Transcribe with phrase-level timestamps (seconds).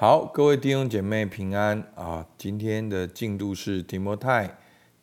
[0.00, 2.24] 好，各位弟兄姐妹平安啊！
[2.38, 4.56] 今天的进度是提摩太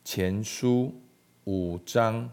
[0.05, 0.95] 前书
[1.43, 2.31] 五章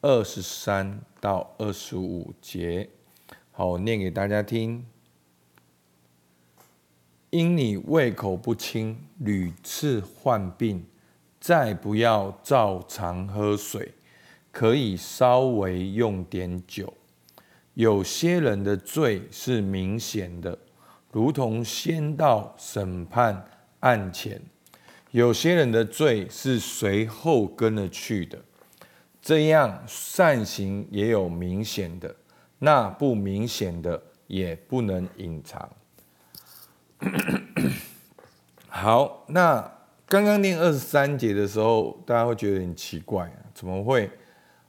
[0.00, 2.90] 二十三到二十五节。
[3.52, 4.84] 好，我念给大家听。
[7.30, 10.84] 因你胃口不清，屡次患病，
[11.38, 13.94] 再不要照常喝水，
[14.50, 16.92] 可以稍微用点酒。
[17.74, 20.58] 有些人的罪是明显的，
[21.12, 23.44] 如同先到审判
[23.80, 24.40] 案前；
[25.12, 28.38] 有些人的罪是随后跟了去的。
[29.20, 32.12] 这样善行也有明显的，
[32.58, 35.70] 那不明显的也不能隐藏。
[38.66, 39.70] 好，那
[40.06, 44.10] 刚刚念二十三节的时候，大家会觉得很奇怪，怎么会？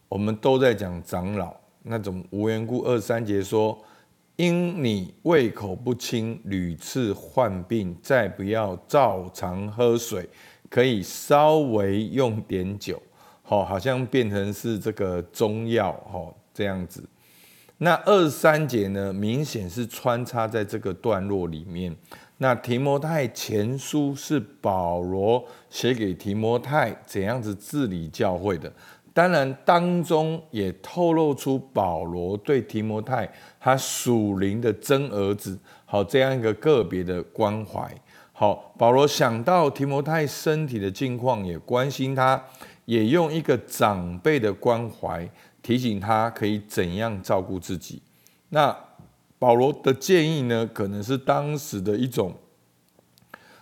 [0.08, 3.84] 我们都在讲长老，那种无缘故二十三节说，
[4.36, 10.28] 因你胃口不清，屡次患病，再不要照常喝水，
[10.70, 13.02] 可以稍微用点酒，
[13.44, 17.08] 好，好像变成是这个中药，哈，这样子。
[17.78, 21.96] 那二三节呢，明显是穿插在这个段落里面。
[22.38, 28.72] 那提摩太前书是保罗写给提摩太怎样子治理教会的，
[29.14, 37.90] 当然当中也透露出保罗对提摩太他属灵的真儿子，好这样一个个别的关怀。
[38.32, 42.44] 好，保罗想到提摩太身体的境况，也关心他，
[42.86, 45.30] 也用一个长辈的关怀
[45.62, 48.02] 提醒他可以怎样照顾自己。
[48.50, 48.76] 那。
[49.40, 52.34] 保罗的建议呢，可能是当时的一种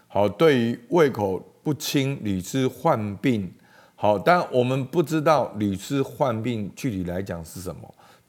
[0.08, 3.52] 好，对于胃口不清、屡次患病，
[4.02, 7.82] 好，但我们不知道屡次患病具体来讲是什么。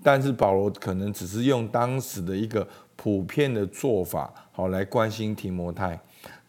[0.03, 5.99] 但是保罗可能只是用当时的一个普遍的做法，好来关心提摩太。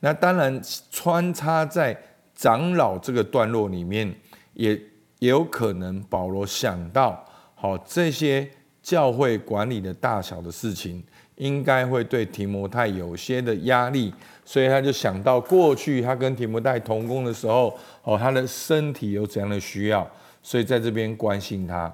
[0.01, 1.97] 那当然穿插在
[2.35, 4.13] 长老这个段落里面，
[4.55, 4.73] 也
[5.19, 8.45] 也有可能保罗想到好这些。
[8.81, 11.01] 教会管理的大小的事情，
[11.35, 14.13] 应该会对提摩太有些的压力，
[14.45, 20.09] 所以他就想到过去他跟提摩太同工的时候，哦，他的身体有怎样的需要，
[20.41, 21.93] 所以在这边关心他。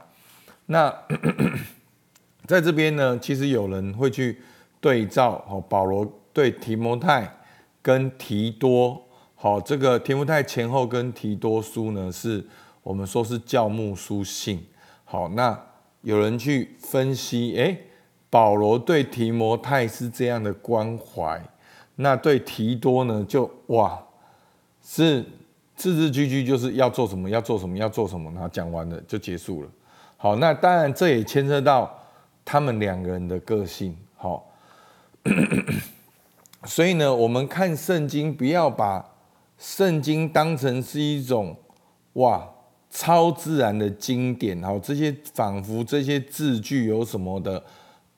[0.66, 0.94] 那
[2.46, 4.40] 在这边呢，其实有人会去
[4.80, 7.38] 对照，哦，保罗对提摩太
[7.82, 9.02] 跟提多，
[9.36, 12.46] 好，这个提摩太前后跟提多书呢，是
[12.84, 14.66] 我们说是教牧书信，
[15.06, 15.66] 好，那。
[16.02, 17.78] 有人去分析，哎，
[18.30, 21.42] 保罗对提摩太是这样的关怀，
[21.96, 24.00] 那对提多呢，就哇，
[24.84, 25.24] 是
[25.76, 29.70] 字字句句就是要做什么，要做什么，要做什么，然后讲完了就结束了。
[30.18, 31.92] 好，那当然这也牵涉到
[32.44, 33.96] 他们两个人的个性。
[34.16, 34.52] 好，
[36.66, 39.04] 所以呢，我们看圣经，不要把
[39.58, 41.56] 圣经当成是一种
[42.14, 42.48] 哇。
[42.92, 47.64] 超自然的经典，好，这些仿佛这些字句有什么的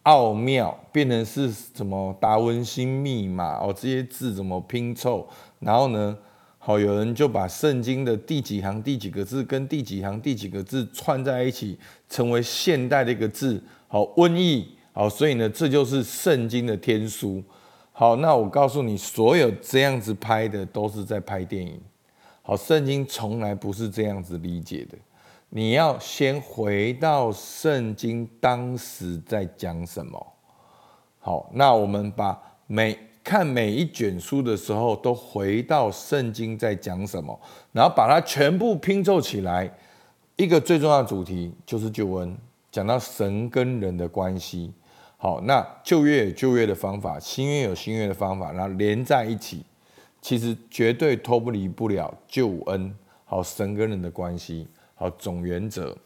[0.03, 3.72] 奥妙，变成是什么达文西密码哦？
[3.72, 5.28] 这些字怎么拼凑？
[5.59, 6.17] 然后呢，
[6.57, 11.78] 好，有人就把圣经的第几行第几个字跟第几行第几个字串在一起，
[12.09, 17.44] 成为现代的一个字，好，瘟疫，好，所以呢，这就是圣经的天书。
[17.91, 21.79] 好，那我告诉你，所有这样子拍的都是在拍电影。
[22.41, 24.97] 好，圣经从来不是这样子理解的。
[25.53, 30.34] 你要先回到圣经当时在讲什么。
[31.19, 37.38] 好，那我们把每看每一卷书的时候，都回到圣经在讲什么，
[37.73, 39.69] 然后把它全部拼凑起来。
[40.38, 42.38] 一个最重要的主题就是救恩，
[42.72, 44.73] 讲到神跟人的关系。
[45.17, 49.66] 好，那旧约有旧约的方法，新约有新约的方法，然后连在一起。
[50.22, 52.95] 其实绝对脱不离不了救恩，
[53.25, 54.67] 好神跟人的关系，
[55.01, 55.97] 好总原则。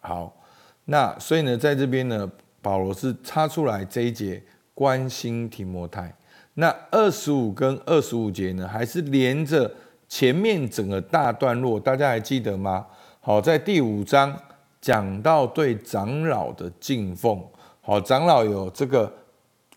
[0.00, 0.34] 好，
[0.86, 2.26] 那所以呢，在这边呢，
[2.62, 6.10] 保罗是插出来这一节关心提摩太。
[6.54, 9.70] 那二十五跟二十五节呢，还是连着
[10.08, 12.86] 前面整个大段落，大家还记得吗？
[13.20, 14.34] 好，在第五章
[14.80, 17.46] 讲到对长老的敬奉，
[17.82, 19.12] 好，长老有这个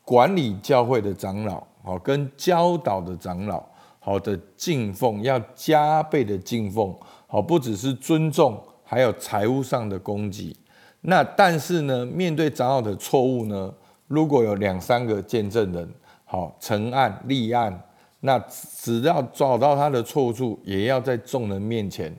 [0.05, 1.61] 管理教会的长老。
[1.83, 3.61] 好，跟教导的长老，
[3.99, 6.97] 好的敬奉要加倍的敬奉，
[7.33, 10.55] 好，不只是尊重，还有财务上的供给。
[11.01, 13.73] 那但是呢，面对长老的错误呢，
[14.05, 15.91] 如果有两三个见证人，
[16.25, 17.81] 好，成案立案，
[18.19, 22.15] 那只要找到他的错处，也要在众人面前，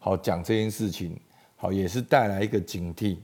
[0.00, 1.16] 好讲这件事情，
[1.54, 3.18] 好，也是带来一个警惕。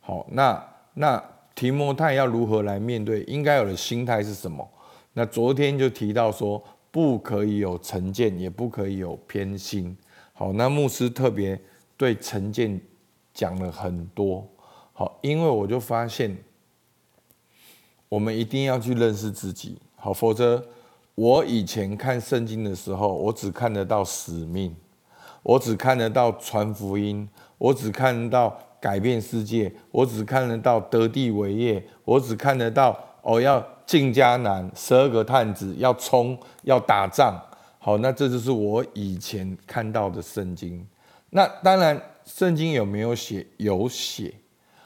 [0.00, 1.22] 好，那那
[1.54, 3.22] 提摩太要如何来面对？
[3.24, 4.66] 应该有的心态是什么？
[5.12, 9.94] 那昨天就提到说，不可以有成见，也不可以有偏心。
[10.38, 11.58] 好，那牧师特别
[11.96, 12.78] 对陈建
[13.32, 14.46] 讲了很多。
[14.92, 16.36] 好，因为我就发现，
[18.10, 19.78] 我们一定要去认识自己。
[19.94, 20.62] 好，否则
[21.14, 24.76] 我以前看圣经的时候，我只看得到使命，
[25.42, 37.42] 我只看得到传福音，我只看得到改变世界，我只看得到得地为业，我只看得到哦要进迦南，十二个探子要冲要打仗。
[37.86, 40.84] 好，那这就是我以前看到的圣经。
[41.30, 43.46] 那当然，圣经有没有写？
[43.58, 44.34] 有写。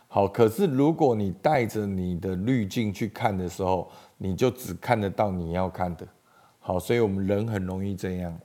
[0.06, 6.06] 好，可是如果你带着你的滤镜去看的时候，你就只看得到你要看的。
[6.58, 8.38] 好，所以我们人很容易这样。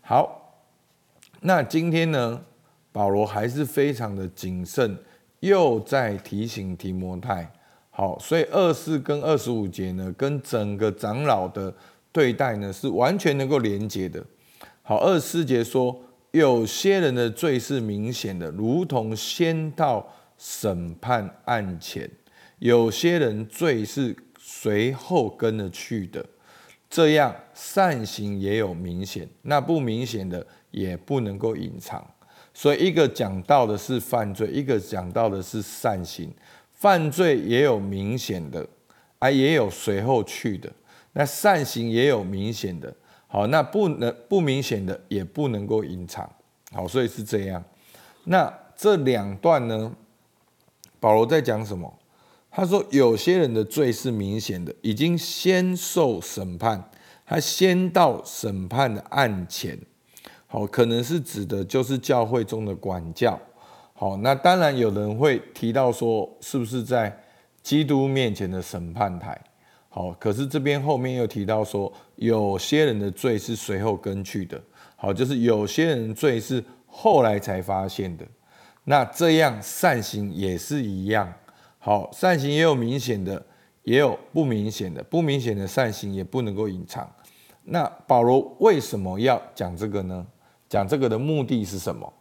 [0.00, 0.60] 好，
[1.40, 2.40] 那今天呢，
[2.92, 4.96] 保罗还是非常的谨慎，
[5.40, 7.50] 又在提醒提摩太。
[7.90, 11.74] 好，所以二四跟二十五节呢，跟整个长老的。
[12.18, 14.20] 对待呢是完全能够连接的。
[14.82, 15.96] 好，二十四节说，
[16.32, 20.04] 有些人的罪是明显的，如同先到
[20.36, 22.08] 审判案前；
[22.58, 26.26] 有些人罪是随后跟着去的。
[26.90, 32.04] 这样善行也有明显，那不明显的也不能够隐藏。
[32.52, 36.28] 所以一个讲到的是犯罪，一个讲到的是善行。
[36.72, 38.66] 犯罪也有明显的，
[39.20, 40.68] 啊，也有随后去的。
[41.18, 42.94] 那善行也有明显的，
[43.26, 46.30] 好，那不能不明显的也不能够隐藏，
[46.70, 47.60] 好，所以是这样。
[48.22, 49.92] 那这两段呢，
[51.00, 51.92] 保罗在讲什么？
[52.52, 56.88] 他说有些人的罪是明显的，已经先受审判，
[57.26, 59.76] 他先到审判的案前，
[60.46, 63.36] 好，可能是指的就是教会中的管教，
[63.92, 67.24] 好，那当然有人会提到说，是不是在
[67.60, 69.36] 基督面前的审判台？
[69.98, 74.56] 好，可是这边后面又提到说，有些人的罪是随后跟去的。
[74.94, 78.24] 好，就是有些人罪是后来才发现的。
[78.84, 81.32] 那这样善行也是一样。
[81.80, 83.44] 好，善行也有明显的，
[83.82, 85.02] 也有不明显的。
[85.02, 87.12] 不明显的善行也不能够隐藏。
[87.64, 90.24] 那保罗为什么要讲这个呢？
[90.68, 92.12] 讲这个的目的是什么？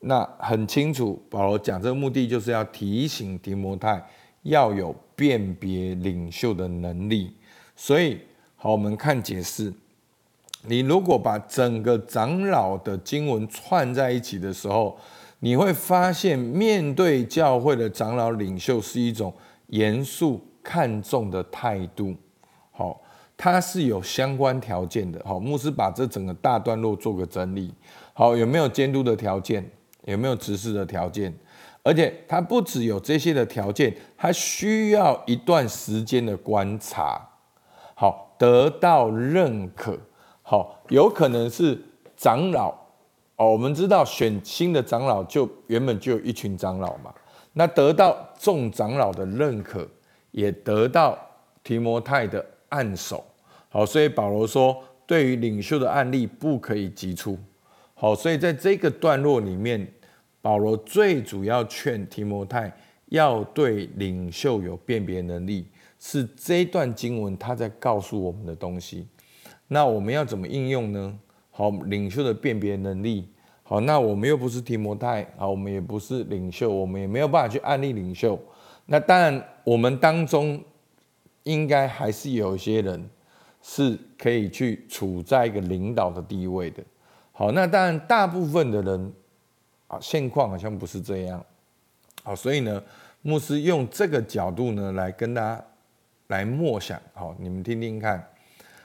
[0.00, 4.04] 那很清楚，保罗讲这个目的就是要提醒提摩太。
[4.42, 7.34] 要有辨别领袖的能力，
[7.76, 8.18] 所以
[8.56, 9.72] 好，我们看解释。
[10.66, 14.98] 你如果把整个长老的经文串在一起的时候，
[15.40, 19.32] 你会发现，面对教会的长老领袖是一种
[19.68, 22.14] 严肃看重的态度。
[22.72, 23.00] 好，
[23.36, 25.22] 它是有相关条件的。
[25.24, 27.72] 好，牧师把这整个大段落做个整理。
[28.12, 29.64] 好，有没有监督的条件？
[30.06, 31.32] 有没有指示的条件？
[31.88, 37.18] 而且他不只有这些的条件，他需要一段时间的观察，
[37.94, 39.98] 好得到认可，
[40.42, 41.80] 好有可能是
[42.14, 42.68] 长老
[43.36, 43.50] 哦。
[43.50, 47.10] 我们知道选新的长老就原本就有一群长老嘛，
[47.54, 49.88] 那得到众长老的认可，
[50.32, 51.18] 也得到
[51.64, 53.24] 提摩太的按手，
[53.70, 54.76] 好，所以保罗说，
[55.06, 57.38] 对于领袖的案例不可以急出，
[57.94, 59.90] 好，所以在这个段落里面。
[60.40, 62.72] 保罗最主要劝提摩太
[63.06, 65.66] 要对领袖有辨别能力，
[65.98, 69.06] 是这段经文他在告诉我们的东西。
[69.66, 71.18] 那我们要怎么应用呢？
[71.50, 73.28] 好，领袖的辨别能力。
[73.62, 78.38] 好，那我们又不是提摩太，好，我们也不是领袖，我们也没有办法去案例领袖。
[78.86, 80.62] 那当然，我们当中
[81.42, 83.10] 应该还是有一些人
[83.60, 86.82] 是可以去处在一个领导的地位的。
[87.32, 89.12] 好，那当然，大部分的人。
[89.88, 91.44] 啊，现况好像不是这样，
[92.22, 92.82] 好，所以呢，
[93.22, 95.64] 牧师用这个角度呢来跟大家
[96.26, 98.22] 来默想，好，你们听听看，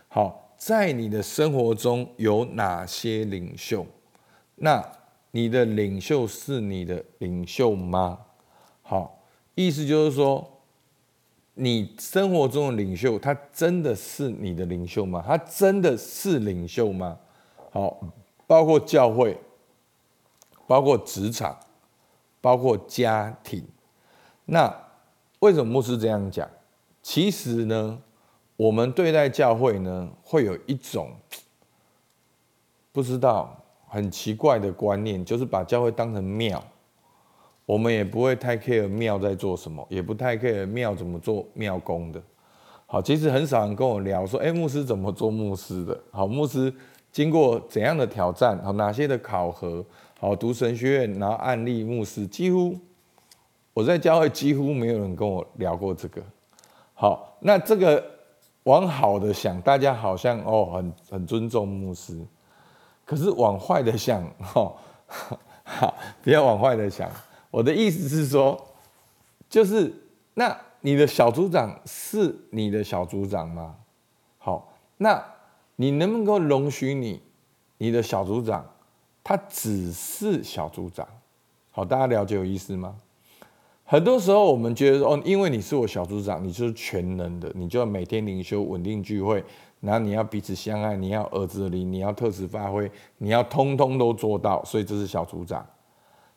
[0.07, 3.85] 好，在你的生活中有哪些领袖？
[4.55, 4.81] 那
[5.31, 8.19] 你的领袖是你的领袖吗？
[8.81, 9.21] 好，
[9.55, 10.49] 意思就是说，
[11.55, 15.21] 你生活中的领袖，他真的是你的领袖吗？
[15.27, 17.19] 他真的是领袖吗？
[17.71, 17.99] 好，
[18.47, 19.37] 包括教会。
[20.67, 21.57] 包括职场，
[22.41, 23.63] 包括家庭，
[24.45, 24.73] 那
[25.39, 26.49] 为什么牧师这样讲？
[27.01, 28.01] 其实呢，
[28.55, 31.11] 我们对待教会呢，会有一种
[32.91, 33.55] 不知道
[33.87, 36.63] 很奇怪的观念，就是把教会当成庙，
[37.65, 42.21] 我们也不会太 care 庙在做什么，也不太 care 庙怎么做庙工的。
[42.85, 45.99] 好，其实很少人跟我聊说，哎，牧师怎么做牧师的？
[46.11, 46.73] 好，牧师
[47.13, 48.57] 经过怎样的挑战？
[48.63, 49.85] 好，哪些的考核？
[50.19, 52.75] 好，读神学院，然后案例牧师，几乎
[53.71, 56.23] 我在教会几乎没有人跟我聊过这个。
[56.95, 58.03] 好，那这个
[58.63, 62.19] 往好的想，大家好像哦很很尊重牧师，
[63.05, 64.73] 可是往坏的想，哈，
[65.63, 67.07] 好， 不要往坏的想。
[67.51, 68.59] 我的意思是说，
[69.47, 69.93] 就是
[70.33, 73.75] 那你的小组长是你的小组长吗？
[74.39, 75.23] 好，那
[75.75, 77.21] 你能不能够容许你
[77.77, 78.65] 你的小组长，
[79.23, 81.07] 他只是小组长？
[81.71, 82.95] 好，大家了解有意思吗？
[83.85, 89.43] 很多时候我们觉得哦，因为你是我小组长，你就是全能的，你就要每天灵修、稳定聚会，
[89.81, 95.65] 然后你要彼此相爱，你要儿子的灵，你要特质发挥，你要通通都做到，所以这是小组长。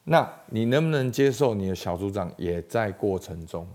[0.04, 3.66] 那你能不能接受你的小组长也在过程中，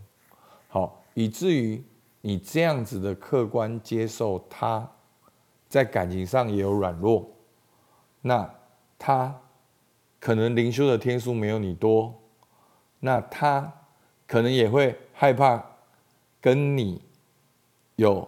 [0.68, 1.82] 好，以至于
[2.22, 4.88] 你这样子的客观接受他，
[5.72, 7.26] 在感情上也有软弱，
[8.22, 8.48] 那
[9.00, 9.34] 他
[10.20, 12.14] 可能灵修的天数没有你多，
[13.00, 13.72] 那他
[14.28, 15.64] 可能也会害怕
[16.40, 17.02] 跟你
[17.96, 18.28] 有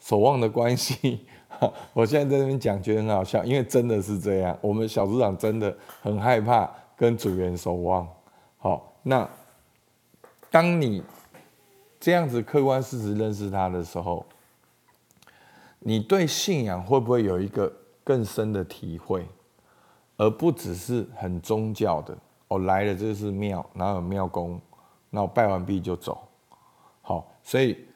[0.00, 1.24] 守望的关系。
[1.94, 6.68] 我现在在这边讲，觉得很好笑，因为真的是这样，我们小组长真的很害怕。
[6.98, 8.08] 跟主人守望，
[8.56, 9.28] 好，那
[10.50, 11.02] 当你
[12.00, 14.24] 这样子客观事实认识他的时候，
[15.88, 19.24] 你对信仰会不会有一个更深的体会，
[20.16, 22.18] 而不只是很宗教的？
[22.48, 24.60] 我来了，这是庙，然后有庙公，
[25.10, 26.26] 那我拜完毕就走。
[27.02, 27.86] 好，所以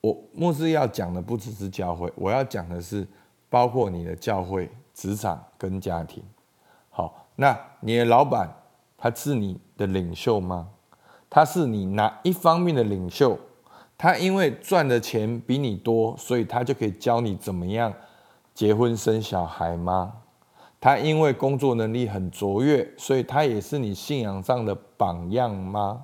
[0.00, 3.04] 我牧师要讲的不只是教会，我要讲的是
[3.50, 6.22] 包括你的教会、职场跟家庭。
[6.90, 7.18] 好。
[7.34, 8.54] 那你的老板
[8.96, 10.68] 他是你的领袖吗？
[11.28, 13.36] 他是你哪一方面的领袖？
[14.02, 17.94] 他因为赚的钱比你多，所以他就可以教你怎么样
[18.52, 20.14] 结婚生小孩吗？
[20.80, 26.02] 他因为工作能力很卓越，所以他也是你信仰上的榜样吗？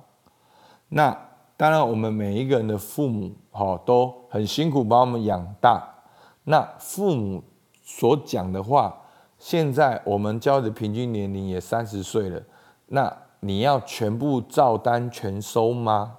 [0.87, 1.09] 那
[1.57, 5.85] 当然，我们每一个人的父母哈都很辛苦把我们养大，
[6.45, 7.43] 那父母
[7.83, 8.95] 所讲的话。
[9.37, 12.41] 现在我们教的平均年龄也三十岁了，
[12.87, 16.15] 那你要全部照单全收吗？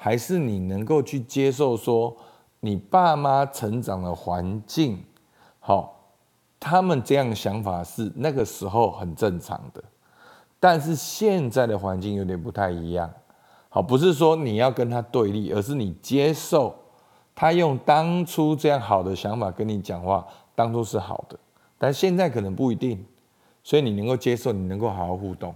[0.00, 2.16] 还是你能够去接受说，
[2.60, 5.04] 你爸妈成长的环境，
[5.58, 6.12] 好，
[6.60, 9.82] 他们这样想法是那个时候很正常的，
[10.60, 13.12] 但是现在的环境有点不太一样，
[13.68, 16.74] 好，不是说你要跟他对立，而是你接受
[17.34, 20.24] 他用当初这样好的想法跟你讲话，
[20.54, 21.36] 当初是好的。
[21.76, 23.04] 但现在可能不一定，
[23.62, 25.54] 所以你能够接受，你能够好好互动，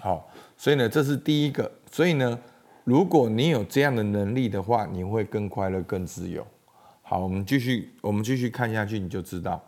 [0.00, 1.70] 好，所以呢，这是第一个。
[1.90, 2.38] 所以呢，
[2.84, 6.46] 如果你有这样的能力的话，你会更快乐、更自由。
[7.02, 9.62] 好，我们继续，我们继续看下去，你就知道。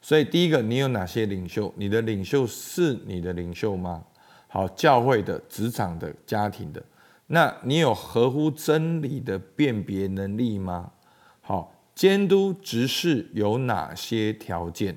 [0.00, 1.72] 所以第一个，你有哪些领袖？
[1.76, 4.04] 你的领袖是你的领袖吗？
[4.48, 6.82] 好，教会的、职场的、家庭的，
[7.26, 10.92] 那你有合乎真理的辨别能力吗？
[11.40, 14.96] 好，监督执事有哪些条件？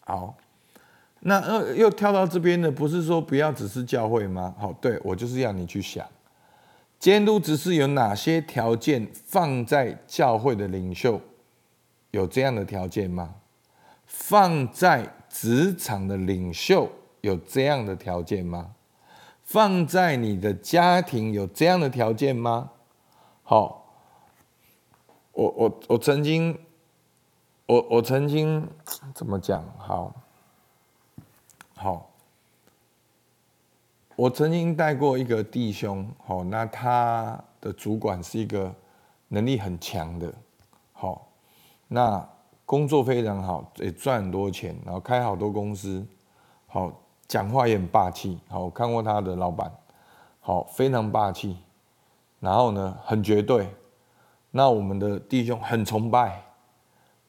[0.00, 0.36] 好，
[1.20, 2.70] 那呃又跳到这边的？
[2.70, 4.54] 不是说不要只是教会吗？
[4.58, 6.06] 好，对我就是要你去想，
[6.98, 11.20] 监督只是有哪些条件放在教会的领袖，
[12.10, 13.34] 有这样的条件吗？
[14.06, 18.74] 放在职场的领袖有这样的条件吗？
[19.42, 22.70] 放在你的家庭有这样的条件吗？
[23.42, 23.94] 好，
[25.32, 26.58] 我我我曾经。
[27.66, 28.68] 我我曾经
[29.14, 29.64] 怎么讲？
[29.78, 30.14] 好，
[31.74, 32.10] 好，
[34.16, 38.72] 我曾经带过一个弟兄，好，那他的主管是一个
[39.28, 40.32] 能力很强的，
[40.92, 41.26] 好，
[41.88, 42.24] 那
[42.64, 46.06] 工作非常好，也赚很多钱，然后开好多公司，
[46.68, 46.92] 好，
[47.26, 49.70] 讲话也很霸气，好，我看过他的老板，
[50.38, 51.56] 好，非常霸气，
[52.38, 53.68] 然后呢，很绝对，
[54.52, 56.40] 那我们的弟兄很崇拜。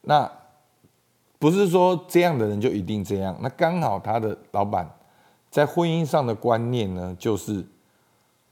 [0.02, 0.32] 那
[1.40, 3.36] 不是说这样的人就一定这样。
[3.42, 4.88] 那刚好他的老板
[5.56, 7.66] 在婚姻上的观念呢，就是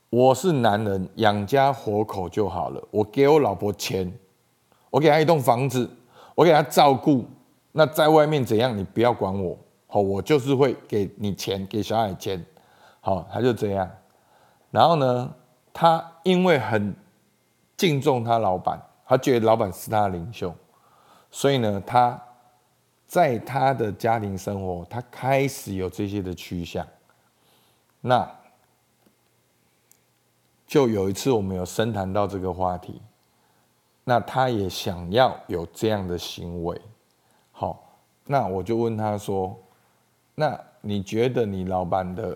[0.10, 2.81] 我是男人，养家活口就好了。
[2.91, 4.10] 我给我老婆钱，
[4.89, 5.89] 我给她一栋房子，
[6.33, 7.25] 我给她照顾。
[7.74, 9.57] 那在外面怎样，你不要管我。
[9.86, 12.41] 好，我就是会给你钱，给小孩钱。
[13.01, 13.91] 好，他就这样。
[14.72, 15.29] 然后呢，
[15.74, 16.95] 他因为很
[17.75, 20.55] 敬重他老板，他觉得老板是他的领袖。
[21.29, 22.17] 所以呢，他
[23.13, 26.84] 在他的家庭生活，他开始有这些的趋向。
[28.01, 28.27] 那
[30.65, 33.00] 就有一次我们有深谈到这个话题，
[34.03, 36.82] 那他也想要有这样的行为。
[37.51, 39.55] 好，那我就问他说
[40.34, 42.36] ：“那你觉得你老板的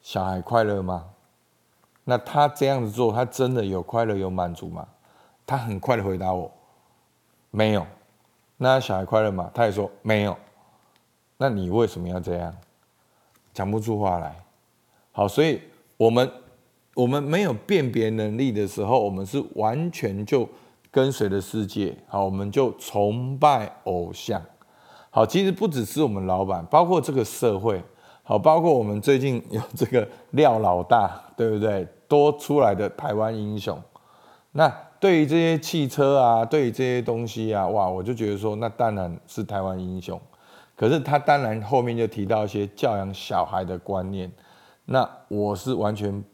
[0.00, 1.10] 小孩快乐吗？
[2.04, 4.86] 那他这样子做，他真的有快乐有满足吗？”
[5.44, 6.48] 他很快的回答我，
[7.50, 7.84] 没有。
[8.56, 9.50] 那小孩快乐吗？
[9.54, 10.36] 他也说没有。
[11.36, 12.54] 那你为什么要这样？
[13.52, 14.34] 讲不出话来。
[15.12, 15.60] 好，所以
[15.96, 16.30] 我们
[16.94, 20.48] 我们没有辨别能力的时候，我们是完全就
[20.90, 21.96] 跟随的世界。
[22.08, 24.40] 好，我们就崇拜偶像。
[25.10, 27.82] 好，其实不只是我们老板，包括这个社会。
[28.22, 31.86] 好，包括我们最近有这个廖老大，对不对？
[32.08, 33.80] 多出来的台湾英雄。
[34.52, 34.72] 那
[35.04, 40.18] 对于这些汽车啊，对于这些东西啊，哇，我就觉得说，那当然是台湾英雄。
[40.74, 44.32] 可是他当然后面就提到一些教养小孩的观念，
[44.86, 46.24] 那我是完全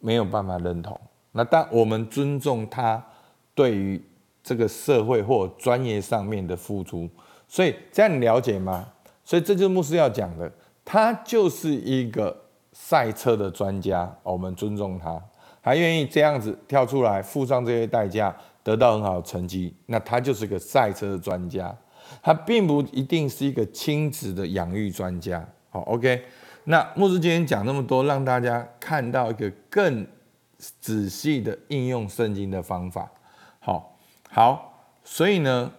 [0.00, 0.98] 没有办法认同。
[1.32, 3.04] 那但我们尊重他
[3.54, 4.02] 对于
[4.42, 7.06] 这个社会或专业上面的付出，
[7.46, 8.88] 所以这样你了解吗？
[9.22, 10.50] 所以这就是牧师要讲的，
[10.82, 12.34] 他就是一个
[12.72, 15.22] 赛车的专家，我们尊重他，
[15.60, 21.74] 还愿意这样子跳出来付上这些代价，得到很好的成绩，那他就是个赛车专家。
[22.22, 26.24] 他并不一定是一个亲子的养育专家，好，OK。
[26.64, 30.06] 那牧师今天讲那么多，让大家看到一个更
[30.58, 33.10] 仔细的应用圣经的方法，
[33.60, 33.96] 好，
[34.30, 34.64] 好。
[35.04, 35.70] 所以呢，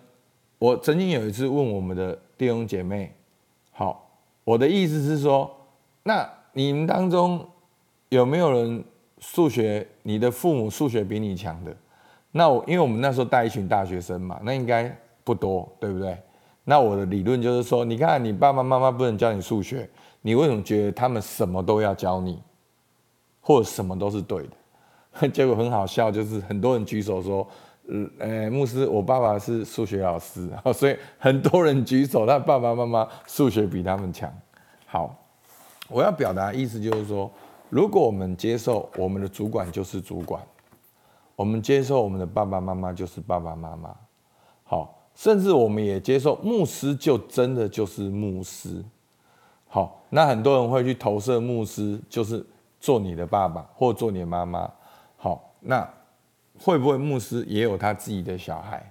[0.57, 3.13] 我曾经有一次问我们的弟兄姐妹，
[3.71, 4.11] 好，
[4.43, 5.67] 我的意思是说，
[6.03, 7.47] 那你们当中
[8.09, 8.83] 有没有人
[9.19, 11.75] 数学，你的父母数学比你强的？
[12.31, 14.95] 那我因为我们那时候带一群大学生嘛，那应该。
[15.21, 16.17] 不多，对不对？
[16.63, 19.87] 那我的理论就是说，你看你爸爸妈妈不能教你数学，
[20.23, 22.41] 你为什么觉得他们什么都要教你，
[23.39, 24.41] 或者什么都是对
[25.19, 25.29] 的？
[25.29, 27.47] 结果很好笑，就是很多人举手说，
[28.17, 34.33] 呃，牧师，我爸爸是数学老师， 所以很多人举手，他爸爸妈妈数学比他们强。
[34.87, 35.15] 好，
[35.89, 37.29] 我要表达意思就是说，
[37.69, 40.41] 如果我们接受我们的主管就是主管，
[41.35, 43.95] 我们接受我们的爸爸妈妈就是爸爸妈妈，
[44.63, 44.95] 好。
[45.15, 48.81] 甚至我们也接受牧师就真的就是牧师，
[49.67, 52.45] 好，那很多人会去投射牧师就是
[52.79, 54.71] 做你的爸爸或做你的妈妈，
[55.17, 55.85] 好，那
[56.57, 58.89] 会不会牧师也有他自己的小孩，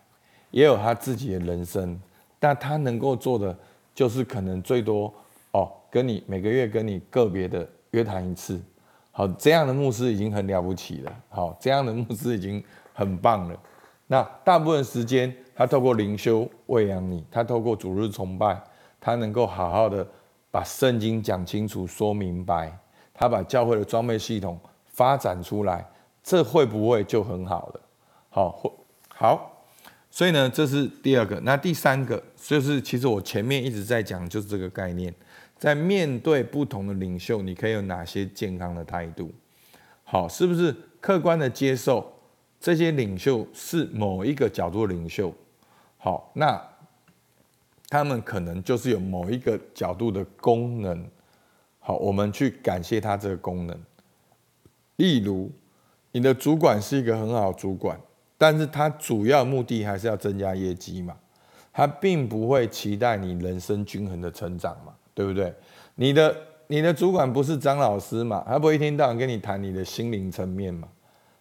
[0.51, 1.99] 也有他自己的人生？
[2.39, 3.57] 但他能够做的
[3.95, 5.11] 就是可能最多
[5.53, 8.61] 哦，跟你每个月跟你个别的约谈一次，
[9.19, 12.63] 好，这样的牧师已经很了不起了，好，这样的牧师已经
[12.95, 13.59] 很棒了。
[14.07, 15.37] 那大部分时间。
[15.57, 18.63] 他透过灵修喂养你，他透过主日崇拜，
[19.01, 20.07] 他能够好好的
[20.53, 22.73] 把圣经讲清楚、说明白，
[23.13, 25.85] 他把教会的装备系统发展出来，
[26.23, 27.81] 这会不会就很好了？
[28.31, 28.63] 好，
[29.09, 29.51] 好，
[30.19, 31.39] 所以呢，这是第二个。
[31.45, 35.15] 那第三个就是，其实我前面一直在讲，就是这个概念，
[35.57, 39.31] 在面对不同的领袖，你可以有哪些健康的态度？
[40.03, 42.13] 好，是不是客观的接受
[42.59, 45.33] 这些领袖是某一个角度的领袖？
[45.99, 46.61] 好，那
[47.89, 51.09] 他们可能就是有某一个角度的功能。
[51.79, 53.81] 好，我们去感谢他这个功能。
[54.97, 55.49] 例如，
[56.11, 57.97] 你的主管是一个很好的主管，
[58.39, 61.17] 但是他主要目的还是要增加业绩嘛，
[61.73, 65.53] 他并不会期待你人生均衡的成长嘛，对不对？
[65.97, 66.37] 你的
[66.69, 70.87] 你的主管不是张老师嘛，他不会一天到晚跟你谈你的心灵层面嘛，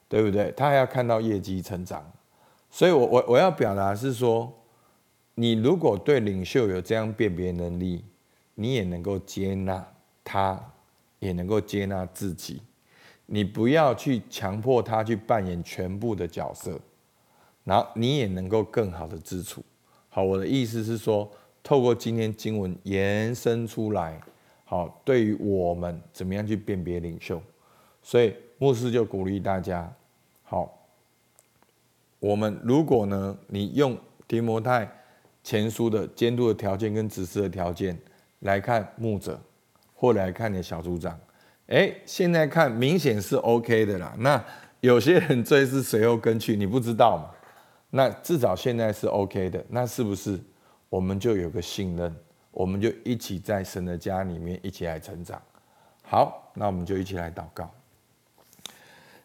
[0.10, 0.52] 对不对？
[0.58, 2.04] 他还要看到业绩成长。
[2.70, 4.52] 所以，我我我要表达是说，
[5.36, 8.04] 你如果对领袖有这样辨别能力，
[8.56, 9.86] 你也能够接纳
[10.24, 10.60] 他，
[11.20, 12.62] 也能够接纳自己。
[13.28, 16.80] 你不要去强迫他去扮演全部的角色，
[17.64, 19.64] 然后你也能够更好的自处。
[20.10, 21.30] 好，我的意思是说，
[21.62, 24.20] 透过今天经文延伸出来，
[24.66, 27.42] 好，对于我们怎么样去辨别领袖，
[28.02, 29.94] 所以牧师就鼓励大家，
[30.44, 30.74] 好。
[32.20, 33.96] 我们如果呢，你用
[34.28, 34.92] 提摩太
[35.44, 37.96] 前书的监督的条件跟指示的条件
[38.40, 39.40] 来看牧者，
[39.94, 41.20] 或来看你的小组长，
[41.68, 44.14] 哎，现在看明显是 OK 的啦。
[44.20, 44.44] 那
[44.80, 47.30] 有些人追是随后跟去，你不知道嘛？
[47.90, 50.40] 那至少现在是 OK 的，那是不是
[50.90, 52.16] 我们就有个信任？
[52.52, 55.42] 我们就一起在神的家里面一起来成长。
[56.04, 57.70] 好，那我们就一起来祷告。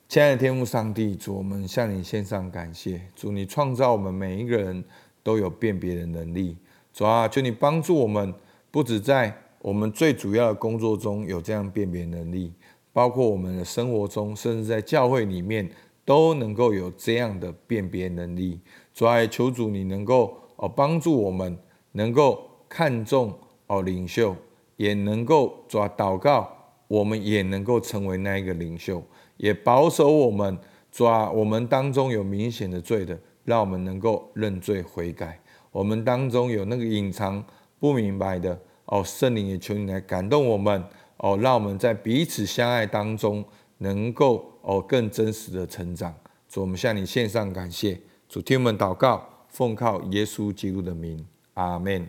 [0.09, 3.00] 亲爱的天父上帝，主我们向你献上感谢。
[3.16, 4.85] 主你创造我们每一个人
[5.22, 6.57] 都有辨别的能力。
[6.92, 8.35] 主啊，求你帮助我们，
[8.70, 12.53] 不止在我们最主要的工作中有这样辨别能力，
[12.92, 15.70] 包括我们的生活中，甚至在教会里面
[16.05, 18.61] 都能够有这样的辨别能力。
[18.92, 21.57] 主啊，求主你能够哦帮助我们，
[21.92, 23.33] 能够看重
[23.68, 24.35] 哦领袖，
[24.77, 26.51] 也能够抓祷告，
[26.88, 29.01] 我们也能够成为那一个领袖。
[29.37, 30.59] 也保守我们，
[30.90, 35.38] 抓我们当中有明显的罪的，让我们能够认罪悔改；
[35.70, 37.44] 我们当中有那个隐藏
[37.79, 38.61] 不明白的，
[38.92, 40.85] 哦，圣灵也求你来感动我们，
[41.16, 43.42] 哦，让我们在彼此相爱当中，
[43.78, 46.14] 能够哦更真实的成长。
[46.46, 47.98] 主，我们向你献上感谢。
[48.28, 52.07] 主，听我们祷告，奉靠耶稣基督的名，阿门。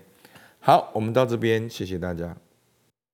[0.60, 2.36] 好，我们到这边，谢谢大家。